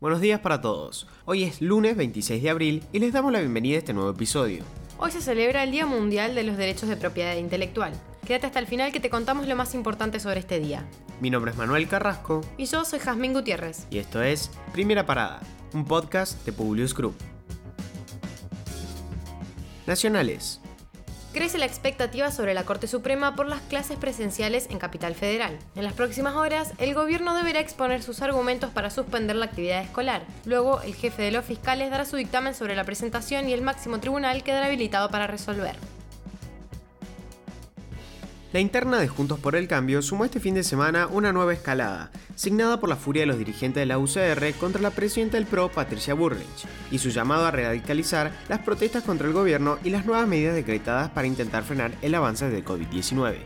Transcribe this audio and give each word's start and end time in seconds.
Buenos 0.00 0.20
días 0.20 0.40
para 0.40 0.60
todos. 0.60 1.06
Hoy 1.26 1.44
es 1.44 1.60
lunes 1.60 1.96
26 1.96 2.42
de 2.42 2.50
abril 2.50 2.84
y 2.92 2.98
les 3.00 3.12
damos 3.12 3.32
la 3.32 3.40
bienvenida 3.40 3.76
a 3.76 3.78
este 3.80 3.92
nuevo 3.92 4.10
episodio. 4.10 4.64
Hoy 4.98 5.10
se 5.10 5.20
celebra 5.20 5.62
el 5.62 5.70
Día 5.72 5.86
Mundial 5.86 6.34
de 6.34 6.42
los 6.42 6.56
Derechos 6.56 6.88
de 6.88 6.96
Propiedad 6.96 7.36
Intelectual. 7.36 7.92
Quédate 8.26 8.46
hasta 8.46 8.58
el 8.60 8.66
final 8.66 8.92
que 8.92 9.00
te 9.00 9.10
contamos 9.10 9.46
lo 9.46 9.56
más 9.56 9.74
importante 9.74 10.18
sobre 10.20 10.40
este 10.40 10.58
día. 10.58 10.86
Mi 11.20 11.28
nombre 11.30 11.50
es 11.50 11.56
Manuel 11.56 11.86
Carrasco 11.88 12.40
Y 12.56 12.64
yo 12.66 12.84
soy 12.84 12.98
Jazmín 12.98 13.32
Gutiérrez. 13.34 13.86
y 13.90 13.98
esto 13.98 14.22
es 14.22 14.50
Primera 14.72 15.04
Parada, 15.04 15.40
un 15.74 15.84
podcast 15.84 16.44
de 16.46 16.52
Publius 16.52 16.94
Group. 16.94 17.14
Nacionales. 19.86 20.60
Crece 21.32 21.58
la 21.58 21.66
expectativa 21.66 22.32
sobre 22.32 22.54
la 22.54 22.64
Corte 22.64 22.88
Suprema 22.88 23.36
por 23.36 23.46
las 23.46 23.60
clases 23.60 23.96
presenciales 23.96 24.66
en 24.68 24.80
Capital 24.80 25.14
Federal. 25.14 25.56
En 25.76 25.84
las 25.84 25.92
próximas 25.92 26.34
horas, 26.34 26.72
el 26.78 26.92
gobierno 26.92 27.36
deberá 27.36 27.60
exponer 27.60 28.02
sus 28.02 28.20
argumentos 28.20 28.70
para 28.72 28.90
suspender 28.90 29.36
la 29.36 29.44
actividad 29.44 29.80
escolar. 29.80 30.22
Luego, 30.44 30.82
el 30.82 30.96
jefe 30.96 31.22
de 31.22 31.30
los 31.30 31.44
fiscales 31.44 31.92
dará 31.92 32.04
su 32.04 32.16
dictamen 32.16 32.56
sobre 32.56 32.74
la 32.74 32.82
presentación 32.82 33.48
y 33.48 33.52
el 33.52 33.62
máximo 33.62 34.00
tribunal 34.00 34.42
quedará 34.42 34.66
habilitado 34.66 35.08
para 35.08 35.28
resolver. 35.28 35.76
La 38.52 38.58
interna 38.58 38.98
de 38.98 39.06
Juntos 39.06 39.38
por 39.38 39.54
el 39.54 39.68
Cambio 39.68 40.02
sumó 40.02 40.24
este 40.24 40.40
fin 40.40 40.54
de 40.54 40.64
semana 40.64 41.06
una 41.06 41.32
nueva 41.32 41.52
escalada, 41.52 42.10
signada 42.34 42.80
por 42.80 42.88
la 42.88 42.96
furia 42.96 43.22
de 43.22 43.26
los 43.26 43.38
dirigentes 43.38 43.80
de 43.80 43.86
la 43.86 43.98
UCR 43.98 44.54
contra 44.58 44.82
la 44.82 44.90
presidenta 44.90 45.36
del 45.36 45.46
PRO, 45.46 45.70
Patricia 45.70 46.14
Burrich, 46.14 46.66
y 46.90 46.98
su 46.98 47.10
llamado 47.10 47.46
a 47.46 47.52
radicalizar 47.52 48.32
las 48.48 48.58
protestas 48.58 49.04
contra 49.04 49.28
el 49.28 49.34
gobierno 49.34 49.78
y 49.84 49.90
las 49.90 50.04
nuevas 50.04 50.26
medidas 50.26 50.56
decretadas 50.56 51.10
para 51.10 51.28
intentar 51.28 51.62
frenar 51.62 51.92
el 52.02 52.12
avance 52.12 52.50
del 52.50 52.64
COVID-19. 52.64 53.36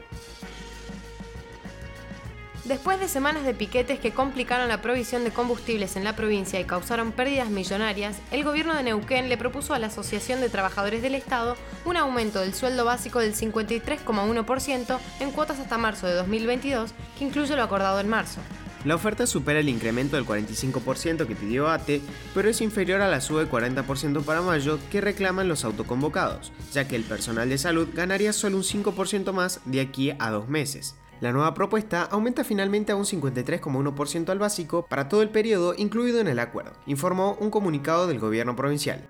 Después 2.64 2.98
de 2.98 3.08
semanas 3.08 3.44
de 3.44 3.52
piquetes 3.52 3.98
que 3.98 4.12
complicaron 4.12 4.68
la 4.68 4.80
provisión 4.80 5.22
de 5.22 5.30
combustibles 5.30 5.96
en 5.96 6.04
la 6.04 6.16
provincia 6.16 6.58
y 6.58 6.64
causaron 6.64 7.12
pérdidas 7.12 7.50
millonarias, 7.50 8.16
el 8.30 8.42
gobierno 8.42 8.74
de 8.74 8.82
Neuquén 8.82 9.28
le 9.28 9.36
propuso 9.36 9.74
a 9.74 9.78
la 9.78 9.88
Asociación 9.88 10.40
de 10.40 10.48
Trabajadores 10.48 11.02
del 11.02 11.14
Estado 11.14 11.58
un 11.84 11.98
aumento 11.98 12.40
del 12.40 12.54
sueldo 12.54 12.86
básico 12.86 13.18
del 13.18 13.34
53,1% 13.34 14.98
en 15.20 15.30
cuotas 15.32 15.60
hasta 15.60 15.76
marzo 15.76 16.06
de 16.06 16.14
2022, 16.14 16.92
que 17.18 17.24
incluye 17.26 17.54
lo 17.54 17.62
acordado 17.62 18.00
en 18.00 18.08
marzo. 18.08 18.40
La 18.86 18.94
oferta 18.94 19.26
supera 19.26 19.60
el 19.60 19.68
incremento 19.68 20.16
del 20.16 20.24
45% 20.24 21.26
que 21.26 21.36
pidió 21.36 21.68
ATE, 21.68 22.00
pero 22.32 22.48
es 22.48 22.62
inferior 22.62 23.02
a 23.02 23.08
la 23.08 23.20
suba 23.20 23.40
del 23.40 23.50
40% 23.50 24.24
para 24.24 24.40
mayo 24.40 24.78
que 24.90 25.02
reclaman 25.02 25.48
los 25.48 25.66
autoconvocados, 25.66 26.50
ya 26.72 26.88
que 26.88 26.96
el 26.96 27.04
personal 27.04 27.50
de 27.50 27.58
salud 27.58 27.88
ganaría 27.92 28.32
solo 28.32 28.56
un 28.56 28.62
5% 28.62 29.32
más 29.32 29.60
de 29.66 29.82
aquí 29.82 30.14
a 30.18 30.30
dos 30.30 30.48
meses. 30.48 30.96
La 31.20 31.32
nueva 31.32 31.54
propuesta 31.54 32.02
aumenta 32.02 32.44
finalmente 32.44 32.92
a 32.92 32.96
un 32.96 33.04
53,1% 33.04 34.28
al 34.28 34.38
básico 34.38 34.86
para 34.86 35.08
todo 35.08 35.22
el 35.22 35.30
periodo 35.30 35.74
incluido 35.76 36.20
en 36.20 36.28
el 36.28 36.38
acuerdo, 36.38 36.72
informó 36.86 37.36
un 37.40 37.50
comunicado 37.50 38.06
del 38.06 38.18
gobierno 38.18 38.56
provincial. 38.56 39.08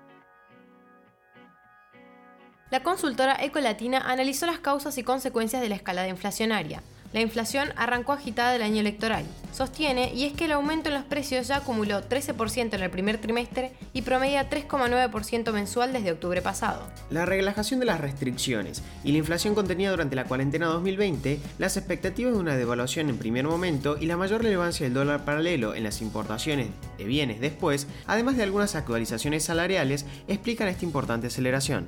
La 2.71 2.83
consultora 2.83 3.37
Ecolatina 3.41 3.99
analizó 3.99 4.45
las 4.45 4.59
causas 4.59 4.97
y 4.97 5.03
consecuencias 5.03 5.61
de 5.61 5.69
la 5.69 5.75
escalada 5.75 6.07
inflacionaria. 6.07 6.81
La 7.15 7.21
inflación 7.21 7.69
arrancó 7.77 8.11
agitada 8.11 8.51
del 8.51 8.61
año 8.61 8.81
electoral. 8.81 9.23
Sostiene, 9.53 10.13
y 10.13 10.25
es 10.25 10.33
que 10.33 10.45
el 10.45 10.51
aumento 10.51 10.89
en 10.89 10.95
los 10.95 11.05
precios 11.05 11.47
ya 11.47 11.55
acumuló 11.55 12.01
13% 12.01 12.73
en 12.73 12.83
el 12.83 12.89
primer 12.89 13.21
trimestre 13.21 13.71
y 13.93 14.01
promedia 14.01 14.49
3,9% 14.49 15.53
mensual 15.53 15.93
desde 15.93 16.11
octubre 16.11 16.41
pasado. 16.41 16.85
La 17.09 17.25
relajación 17.25 17.79
de 17.79 17.85
las 17.85 18.01
restricciones 18.01 18.83
y 19.05 19.13
la 19.13 19.19
inflación 19.19 19.55
contenida 19.55 19.91
durante 19.91 20.17
la 20.17 20.25
cuarentena 20.25 20.65
2020, 20.65 21.39
las 21.57 21.77
expectativas 21.77 22.33
de 22.33 22.39
una 22.39 22.57
devaluación 22.57 23.07
en 23.07 23.17
primer 23.17 23.45
momento 23.45 23.95
y 23.97 24.07
la 24.07 24.17
mayor 24.17 24.43
relevancia 24.43 24.85
del 24.85 24.93
dólar 24.93 25.23
paralelo 25.23 25.73
en 25.73 25.83
las 25.83 26.01
importaciones 26.01 26.67
de 26.97 27.05
bienes 27.05 27.39
después, 27.39 27.87
además 28.07 28.35
de 28.35 28.43
algunas 28.43 28.75
actualizaciones 28.75 29.45
salariales, 29.45 30.05
explican 30.27 30.67
esta 30.67 30.83
importante 30.83 31.27
aceleración. 31.27 31.87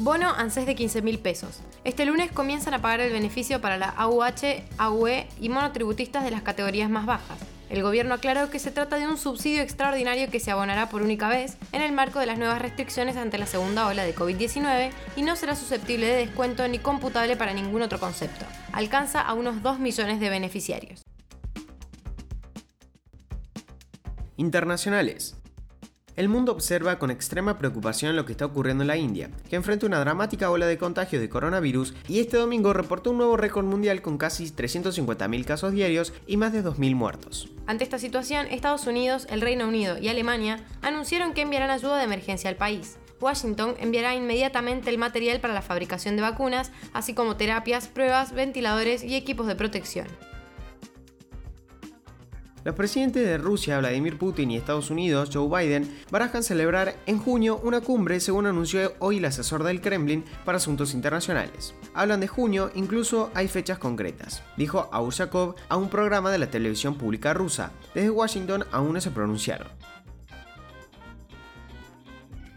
Bono 0.00 0.30
ANSES 0.30 0.64
de 0.64 0.74
15 0.74 1.02
mil 1.02 1.18
pesos. 1.18 1.60
Este 1.84 2.06
lunes 2.06 2.32
comienzan 2.32 2.72
a 2.72 2.80
pagar 2.80 3.00
el 3.00 3.12
beneficio 3.12 3.60
para 3.60 3.76
la 3.76 3.90
AUH, 3.90 4.64
AUE 4.78 5.26
y 5.42 5.50
monotributistas 5.50 6.24
de 6.24 6.30
las 6.30 6.40
categorías 6.40 6.88
más 6.88 7.04
bajas. 7.04 7.38
El 7.68 7.82
gobierno 7.82 8.14
aclaró 8.14 8.48
que 8.48 8.58
se 8.58 8.70
trata 8.70 8.96
de 8.96 9.06
un 9.06 9.18
subsidio 9.18 9.60
extraordinario 9.60 10.30
que 10.30 10.40
se 10.40 10.50
abonará 10.50 10.88
por 10.88 11.02
única 11.02 11.28
vez 11.28 11.58
en 11.72 11.82
el 11.82 11.92
marco 11.92 12.18
de 12.18 12.24
las 12.24 12.38
nuevas 12.38 12.62
restricciones 12.62 13.18
ante 13.18 13.36
la 13.36 13.44
segunda 13.44 13.86
ola 13.88 14.02
de 14.04 14.14
COVID-19 14.14 14.90
y 15.16 15.22
no 15.22 15.36
será 15.36 15.54
susceptible 15.54 16.06
de 16.06 16.16
descuento 16.16 16.66
ni 16.66 16.78
computable 16.78 17.36
para 17.36 17.52
ningún 17.52 17.82
otro 17.82 18.00
concepto. 18.00 18.46
Alcanza 18.72 19.20
a 19.20 19.34
unos 19.34 19.62
2 19.62 19.80
millones 19.80 20.18
de 20.18 20.30
beneficiarios. 20.30 21.02
Internacionales. 24.38 25.39
El 26.16 26.28
mundo 26.28 26.52
observa 26.52 26.98
con 26.98 27.10
extrema 27.10 27.58
preocupación 27.58 28.16
lo 28.16 28.26
que 28.26 28.32
está 28.32 28.44
ocurriendo 28.44 28.82
en 28.82 28.88
la 28.88 28.96
India, 28.96 29.30
que 29.48 29.56
enfrenta 29.56 29.86
una 29.86 30.00
dramática 30.00 30.50
ola 30.50 30.66
de 30.66 30.78
contagios 30.78 31.22
de 31.22 31.28
coronavirus 31.28 31.94
y 32.08 32.20
este 32.20 32.36
domingo 32.36 32.72
reportó 32.72 33.10
un 33.10 33.18
nuevo 33.18 33.36
récord 33.36 33.64
mundial 33.64 34.02
con 34.02 34.18
casi 34.18 34.44
350.000 34.46 35.44
casos 35.44 35.72
diarios 35.72 36.12
y 36.26 36.36
más 36.36 36.52
de 36.52 36.64
2.000 36.64 36.94
muertos. 36.94 37.48
Ante 37.66 37.84
esta 37.84 37.98
situación, 37.98 38.46
Estados 38.50 38.86
Unidos, 38.86 39.26
el 39.30 39.40
Reino 39.40 39.68
Unido 39.68 39.98
y 39.98 40.08
Alemania 40.08 40.64
anunciaron 40.82 41.32
que 41.32 41.42
enviarán 41.42 41.70
ayuda 41.70 41.98
de 41.98 42.04
emergencia 42.04 42.50
al 42.50 42.56
país. 42.56 42.98
Washington 43.20 43.74
enviará 43.78 44.14
inmediatamente 44.14 44.90
el 44.90 44.98
material 44.98 45.40
para 45.40 45.54
la 45.54 45.62
fabricación 45.62 46.16
de 46.16 46.22
vacunas, 46.22 46.72
así 46.92 47.14
como 47.14 47.36
terapias, 47.36 47.86
pruebas, 47.86 48.32
ventiladores 48.32 49.04
y 49.04 49.14
equipos 49.14 49.46
de 49.46 49.56
protección. 49.56 50.06
Los 52.62 52.74
presidentes 52.74 53.24
de 53.26 53.38
Rusia, 53.38 53.78
Vladimir 53.78 54.18
Putin 54.18 54.50
y 54.50 54.56
Estados 54.56 54.90
Unidos, 54.90 55.30
Joe 55.32 55.48
Biden, 55.48 55.90
barajan 56.10 56.42
celebrar 56.42 56.94
en 57.06 57.18
junio 57.18 57.58
una 57.64 57.80
cumbre, 57.80 58.20
según 58.20 58.44
anunció 58.46 58.92
hoy 58.98 59.16
el 59.16 59.24
asesor 59.24 59.64
del 59.64 59.80
Kremlin 59.80 60.24
para 60.44 60.58
asuntos 60.58 60.92
internacionales. 60.92 61.74
Hablan 61.94 62.20
de 62.20 62.28
junio, 62.28 62.70
incluso 62.74 63.30
hay 63.34 63.48
fechas 63.48 63.78
concretas, 63.78 64.42
dijo 64.58 64.90
Aushakov 64.92 65.54
a 65.70 65.78
un 65.78 65.88
programa 65.88 66.30
de 66.30 66.38
la 66.38 66.50
televisión 66.50 66.96
pública 66.96 67.32
rusa. 67.32 67.72
Desde 67.94 68.10
Washington 68.10 68.66
aún 68.72 68.92
no 68.92 69.00
se 69.00 69.10
pronunciaron. 69.10 69.79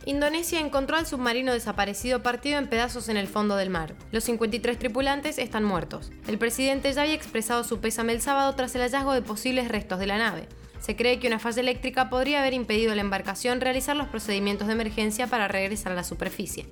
Indonesia 0.06 0.60
encontró 0.60 0.98
al 0.98 1.06
submarino 1.06 1.54
desaparecido 1.54 2.22
partido 2.22 2.58
en 2.58 2.68
pedazos 2.68 3.08
en 3.08 3.16
el 3.16 3.28
fondo 3.28 3.56
del 3.56 3.70
mar. 3.70 3.96
Los 4.12 4.26
53 4.26 4.78
tripulantes 4.78 5.38
están 5.38 5.64
muertos. 5.64 6.12
El 6.28 6.38
presidente 6.38 6.92
ya 6.92 7.04
había 7.04 7.14
expresado 7.14 7.64
su 7.64 7.80
pésame 7.80 8.12
el 8.12 8.22
sábado 8.22 8.54
tras 8.54 8.76
el 8.76 8.82
hallazgo 8.82 9.14
de 9.14 9.22
posibles 9.22 9.70
restos 9.70 10.00
de 10.00 10.08
la 10.08 10.18
nave. 10.18 10.50
Se 10.82 10.98
cree 10.98 11.20
que 11.20 11.28
una 11.28 11.40
falla 11.40 11.62
eléctrica 11.62 12.10
podría 12.10 12.42
haber 12.42 12.54
impedido 12.54 12.92
a 12.92 12.96
la 12.96 13.02
embarcación 13.02 13.62
realizar 13.62 13.96
los 13.96 14.10
procedimientos 14.10 14.68
de 14.68 14.74
emergencia 14.74 15.28
para 15.28 15.48
regresar 15.48 15.94
a 15.94 15.96
la 15.96 16.04
superficie. 16.04 16.66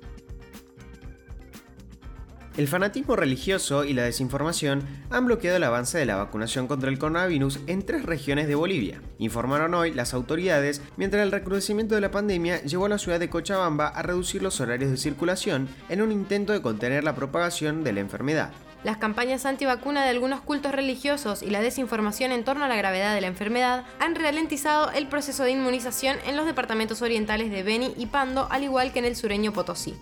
El 2.54 2.68
fanatismo 2.68 3.16
religioso 3.16 3.82
y 3.82 3.94
la 3.94 4.02
desinformación 4.02 4.82
han 5.08 5.24
bloqueado 5.24 5.56
el 5.56 5.64
avance 5.64 5.96
de 5.96 6.04
la 6.04 6.16
vacunación 6.16 6.66
contra 6.66 6.90
el 6.90 6.98
coronavirus 6.98 7.60
en 7.66 7.80
tres 7.80 8.04
regiones 8.04 8.46
de 8.46 8.54
Bolivia, 8.54 9.00
informaron 9.18 9.72
hoy 9.72 9.94
las 9.94 10.12
autoridades, 10.12 10.82
mientras 10.98 11.22
el 11.22 11.32
recrudecimiento 11.32 11.94
de 11.94 12.02
la 12.02 12.10
pandemia 12.10 12.60
llevó 12.62 12.84
a 12.84 12.90
la 12.90 12.98
ciudad 12.98 13.18
de 13.18 13.30
Cochabamba 13.30 13.88
a 13.88 14.02
reducir 14.02 14.42
los 14.42 14.60
horarios 14.60 14.90
de 14.90 14.98
circulación 14.98 15.66
en 15.88 16.02
un 16.02 16.12
intento 16.12 16.52
de 16.52 16.60
contener 16.60 17.04
la 17.04 17.14
propagación 17.14 17.84
de 17.84 17.94
la 17.94 18.00
enfermedad. 18.00 18.50
Las 18.84 18.98
campañas 18.98 19.46
antivacuna 19.46 20.02
de 20.02 20.10
algunos 20.10 20.42
cultos 20.42 20.72
religiosos 20.72 21.42
y 21.42 21.48
la 21.48 21.62
desinformación 21.62 22.32
en 22.32 22.44
torno 22.44 22.66
a 22.66 22.68
la 22.68 22.76
gravedad 22.76 23.14
de 23.14 23.20
la 23.22 23.28
enfermedad 23.28 23.84
han 23.98 24.14
ralentizado 24.14 24.90
el 24.90 25.06
proceso 25.06 25.44
de 25.44 25.52
inmunización 25.52 26.18
en 26.26 26.36
los 26.36 26.44
departamentos 26.44 27.00
orientales 27.00 27.50
de 27.50 27.62
Beni 27.62 27.94
y 27.96 28.06
Pando, 28.06 28.46
al 28.50 28.64
igual 28.64 28.92
que 28.92 28.98
en 28.98 29.06
el 29.06 29.16
sureño 29.16 29.54
Potosí. 29.54 29.94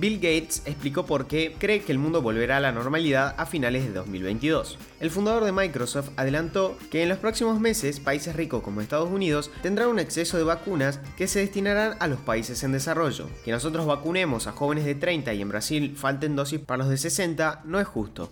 Bill 0.00 0.16
Gates 0.16 0.62
explicó 0.64 1.06
por 1.06 1.26
qué 1.26 1.56
cree 1.58 1.80
que 1.80 1.90
el 1.90 1.98
mundo 1.98 2.22
volverá 2.22 2.58
a 2.58 2.60
la 2.60 2.70
normalidad 2.70 3.34
a 3.36 3.46
finales 3.46 3.84
de 3.84 3.92
2022. 3.92 4.78
El 5.00 5.10
fundador 5.10 5.44
de 5.44 5.50
Microsoft 5.50 6.10
adelantó 6.16 6.76
que 6.90 7.02
en 7.02 7.08
los 7.08 7.18
próximos 7.18 7.58
meses 7.58 7.98
países 7.98 8.36
ricos 8.36 8.62
como 8.62 8.80
Estados 8.80 9.10
Unidos 9.10 9.50
tendrán 9.60 9.88
un 9.88 9.98
exceso 9.98 10.36
de 10.36 10.44
vacunas 10.44 11.00
que 11.16 11.26
se 11.26 11.40
destinarán 11.40 11.96
a 11.98 12.06
los 12.06 12.20
países 12.20 12.62
en 12.62 12.70
desarrollo. 12.70 13.28
Que 13.44 13.50
nosotros 13.50 13.86
vacunemos 13.86 14.46
a 14.46 14.52
jóvenes 14.52 14.84
de 14.84 14.94
30 14.94 15.34
y 15.34 15.42
en 15.42 15.48
Brasil 15.48 15.96
falten 15.96 16.36
dosis 16.36 16.60
para 16.60 16.78
los 16.78 16.90
de 16.90 16.98
60 16.98 17.62
no 17.64 17.80
es 17.80 17.86
justo. 17.88 18.30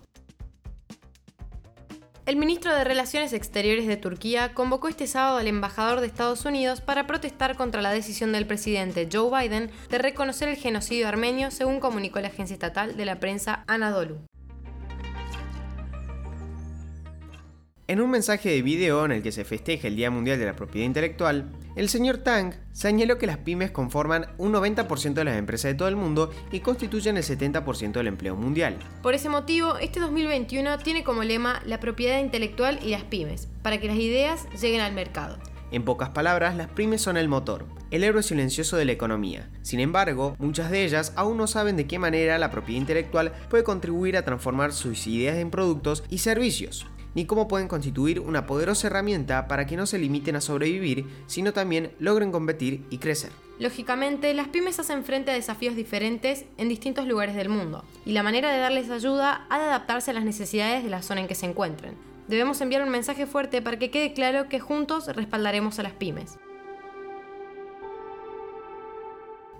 El 2.26 2.34
ministro 2.34 2.74
de 2.74 2.82
Relaciones 2.82 3.32
Exteriores 3.32 3.86
de 3.86 3.96
Turquía 3.96 4.52
convocó 4.52 4.88
este 4.88 5.06
sábado 5.06 5.38
al 5.38 5.46
embajador 5.46 6.00
de 6.00 6.08
Estados 6.08 6.44
Unidos 6.44 6.80
para 6.80 7.06
protestar 7.06 7.54
contra 7.54 7.82
la 7.82 7.92
decisión 7.92 8.32
del 8.32 8.48
presidente 8.48 9.08
Joe 9.10 9.30
Biden 9.30 9.70
de 9.90 9.98
reconocer 9.98 10.48
el 10.48 10.56
genocidio 10.56 11.06
armenio, 11.06 11.52
según 11.52 11.78
comunicó 11.78 12.18
la 12.18 12.26
agencia 12.26 12.54
estatal 12.54 12.96
de 12.96 13.04
la 13.04 13.20
prensa 13.20 13.62
Anadolu. 13.68 14.18
En 17.88 18.00
un 18.00 18.10
mensaje 18.10 18.48
de 18.48 18.62
video 18.62 19.04
en 19.04 19.12
el 19.12 19.22
que 19.22 19.30
se 19.30 19.44
festeja 19.44 19.86
el 19.86 19.94
Día 19.94 20.10
Mundial 20.10 20.40
de 20.40 20.44
la 20.44 20.56
Propiedad 20.56 20.86
Intelectual, 20.86 21.52
el 21.76 21.88
señor 21.88 22.18
Tang 22.18 22.52
señaló 22.72 23.16
que 23.16 23.28
las 23.28 23.38
pymes 23.38 23.70
conforman 23.70 24.26
un 24.38 24.52
90% 24.52 25.14
de 25.14 25.24
las 25.24 25.36
empresas 25.36 25.70
de 25.70 25.76
todo 25.76 25.86
el 25.86 25.94
mundo 25.94 26.32
y 26.50 26.58
constituyen 26.58 27.16
el 27.16 27.22
70% 27.22 27.92
del 27.92 28.08
empleo 28.08 28.34
mundial. 28.34 28.76
Por 29.04 29.14
ese 29.14 29.28
motivo, 29.28 29.76
este 29.76 30.00
2021 30.00 30.78
tiene 30.78 31.04
como 31.04 31.22
lema 31.22 31.62
la 31.64 31.78
propiedad 31.78 32.18
intelectual 32.18 32.80
y 32.82 32.90
las 32.90 33.04
pymes, 33.04 33.46
para 33.62 33.78
que 33.78 33.86
las 33.86 33.98
ideas 33.98 34.48
lleguen 34.60 34.80
al 34.80 34.92
mercado. 34.92 35.38
En 35.70 35.84
pocas 35.84 36.08
palabras, 36.08 36.56
las 36.56 36.68
pymes 36.68 37.02
son 37.02 37.16
el 37.16 37.28
motor, 37.28 37.66
el 37.92 38.02
héroe 38.02 38.24
silencioso 38.24 38.76
de 38.76 38.84
la 38.84 38.92
economía. 38.92 39.48
Sin 39.62 39.78
embargo, 39.78 40.34
muchas 40.40 40.72
de 40.72 40.84
ellas 40.84 41.12
aún 41.14 41.36
no 41.36 41.46
saben 41.46 41.76
de 41.76 41.86
qué 41.86 42.00
manera 42.00 42.36
la 42.38 42.50
propiedad 42.50 42.80
intelectual 42.80 43.32
puede 43.48 43.62
contribuir 43.62 44.16
a 44.16 44.24
transformar 44.24 44.72
sus 44.72 45.06
ideas 45.06 45.36
en 45.36 45.52
productos 45.52 46.02
y 46.08 46.18
servicios 46.18 46.88
ni 47.16 47.24
cómo 47.24 47.48
pueden 47.48 47.66
constituir 47.66 48.20
una 48.20 48.46
poderosa 48.46 48.86
herramienta 48.86 49.48
para 49.48 49.66
que 49.66 49.76
no 49.76 49.86
se 49.86 49.98
limiten 49.98 50.36
a 50.36 50.40
sobrevivir, 50.40 51.06
sino 51.26 51.52
también 51.52 51.90
logren 51.98 52.30
competir 52.30 52.84
y 52.90 52.98
crecer. 52.98 53.32
Lógicamente, 53.58 54.34
las 54.34 54.48
pymes 54.48 54.78
hacen 54.78 55.02
frente 55.02 55.30
a 55.30 55.34
desafíos 55.34 55.74
diferentes 55.76 56.44
en 56.58 56.68
distintos 56.68 57.06
lugares 57.06 57.34
del 57.34 57.48
mundo, 57.48 57.84
y 58.04 58.12
la 58.12 58.22
manera 58.22 58.52
de 58.52 58.58
darles 58.58 58.90
ayuda 58.90 59.46
ha 59.48 59.58
de 59.58 59.64
adaptarse 59.64 60.10
a 60.10 60.14
las 60.14 60.24
necesidades 60.24 60.84
de 60.84 60.90
la 60.90 61.00
zona 61.00 61.22
en 61.22 61.26
que 61.26 61.34
se 61.34 61.46
encuentren. 61.46 61.94
Debemos 62.28 62.60
enviar 62.60 62.82
un 62.82 62.90
mensaje 62.90 63.24
fuerte 63.24 63.62
para 63.62 63.78
que 63.78 63.90
quede 63.90 64.12
claro 64.12 64.50
que 64.50 64.60
juntos 64.60 65.06
respaldaremos 65.06 65.78
a 65.78 65.84
las 65.84 65.92
pymes. 65.92 66.36